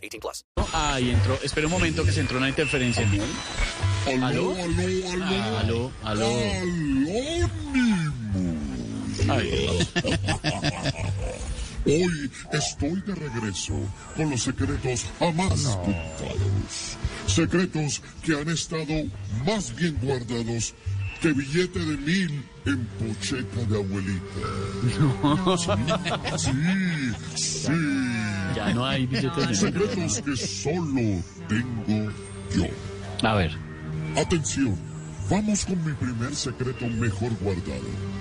[0.00, 0.44] 18 plus.
[0.72, 1.38] Ahí entró.
[1.42, 3.06] Espera un momento que se entró una interferencia.
[4.06, 4.56] Aló, ¿Aló?
[4.58, 5.92] aló, aló.
[6.04, 6.28] Aló.
[9.28, 9.88] Ay,
[11.86, 13.74] Hoy estoy de regreso
[14.16, 16.96] con los secretos jamás contados.
[17.26, 19.04] Secretos que han estado
[19.46, 20.74] más bien guardados
[21.22, 24.40] que billete de mil en pocheta de abuelita.
[26.38, 26.50] Sí,
[27.34, 27.72] sí, sí.
[28.54, 32.12] Ya no hay billetes de Secretos que solo tengo
[32.54, 32.66] yo.
[33.22, 33.52] A ver.
[34.16, 34.76] Atención,
[35.30, 38.20] vamos con mi primer secreto mejor guardado.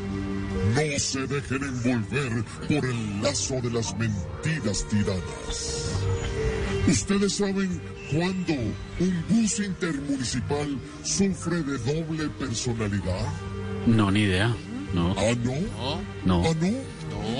[0.75, 5.89] No se dejen envolver por el lazo de las mentiras tiranas.
[6.87, 8.53] Ustedes saben cuándo
[8.99, 13.27] un bus intermunicipal sufre de doble personalidad.
[13.85, 14.55] No, ni idea.
[14.93, 15.15] No.
[15.17, 15.53] ¿Ah, no?
[16.25, 16.43] No.
[16.45, 16.98] ¿Ah, no?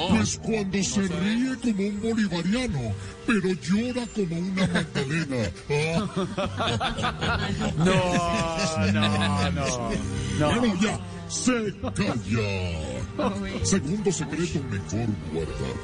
[0.10, 2.94] Pues cuando se ríe como un bolivariano,
[3.26, 5.50] pero llora como una magdalena.
[5.72, 7.40] Ah.
[7.78, 10.60] No, no, no.
[10.60, 13.64] Bueno, ya, se calla.
[13.64, 15.76] Segundo secreto mejor guardado.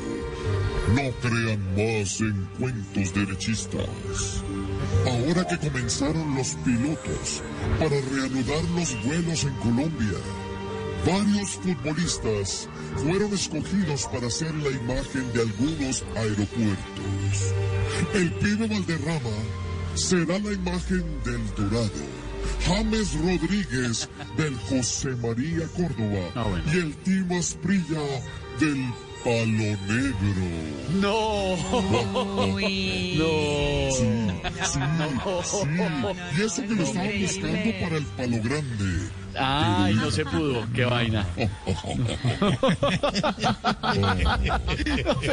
[0.96, 4.44] No crean más en cuentos derechistas.
[5.06, 7.44] Ahora que comenzaron los pilotos
[7.80, 10.18] para reanudar los vuelos en Colombia,
[11.06, 12.68] varios futbolistas
[12.98, 17.54] fueron escogidos para ser la imagen de algunos aeropuertos.
[18.14, 19.36] El pibe Valderrama
[19.96, 21.90] será la imagen del Dorado.
[22.68, 26.64] James Rodríguez del José María Córdoba Ah, bueno.
[26.74, 28.02] y el Timas Prilla
[28.60, 28.86] del
[29.24, 30.46] Palo Negro.
[31.02, 31.56] No.
[32.36, 32.58] No.
[32.58, 33.18] Sí,
[33.92, 34.80] sí,
[35.44, 35.68] sí.
[36.38, 39.10] Y eso que lo estaban buscando para el Palo Grande.
[39.38, 40.66] Ay, no se pudo.
[40.74, 41.26] Qué vaina.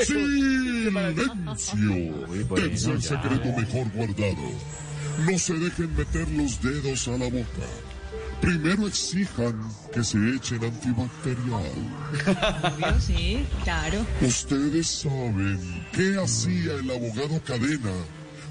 [0.04, 2.26] Silencio.
[2.54, 4.50] Tercer secreto mejor guardado.
[5.30, 7.66] No se dejen meter los dedos a la boca.
[8.40, 11.70] Primero exijan que se echen antibacterial.
[12.62, 14.04] Obvio, sí, claro.
[14.20, 17.92] Ustedes saben qué hacía el abogado Cadena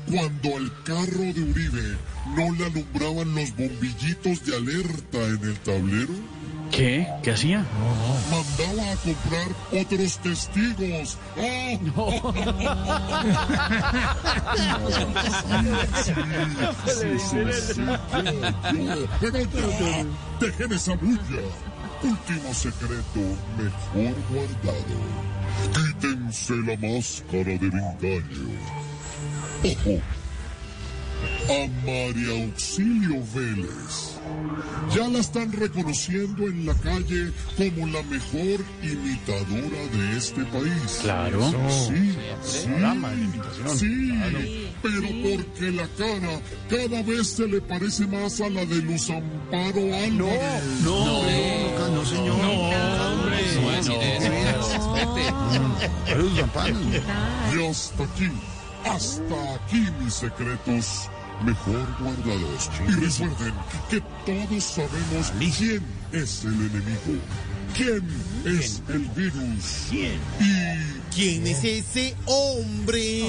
[0.09, 1.97] cuando al carro de Uribe
[2.35, 6.13] no le alumbraban los bombillitos de alerta en el tablero.
[6.71, 7.05] ¿Qué?
[7.21, 7.65] ¿Qué hacía?
[8.31, 11.17] Mandaba a comprar otros testigos.
[19.21, 20.05] Ya,
[20.39, 21.41] dejen esa bulla.
[22.03, 23.19] Último secreto,
[23.57, 24.97] mejor guardado.
[25.73, 28.57] Quítense la máscara del engaño.
[29.63, 30.01] Ojo.
[31.49, 34.19] A María Auxilio Vélez.
[34.95, 40.99] Ya la están reconociendo en la calle como la mejor imitadora de este país.
[41.01, 41.51] Claro.
[41.69, 42.69] Sí, sí,
[43.75, 49.09] sí, pero porque la cara cada vez se le parece más a la de Luz
[49.09, 50.63] Amparo Álvarez.
[50.83, 51.21] No.
[51.89, 52.37] No, señor.
[57.53, 58.31] Y hasta aquí,
[58.85, 61.09] hasta aquí mis secretos.
[61.43, 62.69] Mejor guardados.
[62.87, 63.53] Y recuerden
[63.89, 67.19] que todos sabemos quién es el enemigo,
[67.75, 68.03] quién
[68.45, 69.91] es el virus.
[69.91, 70.09] Y
[71.13, 73.25] ¿Quién es ese hombre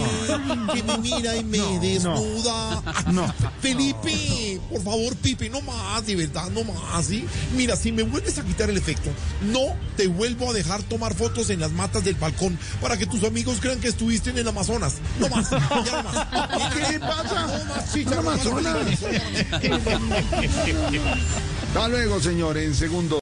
[0.73, 2.83] que me mira y me desnuda?
[3.13, 3.27] No.
[3.61, 7.25] Felipe, por favor, Pipe, no más, de verdad, no más, ¿sí?
[7.57, 9.11] Mira, si me vuelves a quitar el efecto,
[9.43, 13.25] no te vuelvo a dejar tomar fotos en las matas del balcón para que tus
[13.25, 14.95] amigos crean que estuviste en el Amazonas.
[15.19, 16.27] No más, ya no más.
[16.73, 17.47] ¿Qué le pasa?
[17.47, 18.31] No más, chicha, ¿El no.
[18.31, 18.77] Amazonas?
[21.69, 23.22] Hasta luego, señor, en segundo.